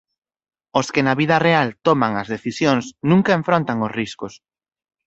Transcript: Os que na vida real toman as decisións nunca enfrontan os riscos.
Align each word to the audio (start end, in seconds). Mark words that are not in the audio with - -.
Os 0.79 0.87
que 0.93 1.05
na 1.05 1.17
vida 1.21 1.37
real 1.47 1.67
toman 1.87 2.13
as 2.21 2.27
decisións 2.35 2.85
nunca 3.09 3.31
enfrontan 3.39 3.77
os 3.85 3.93
riscos. 3.99 4.33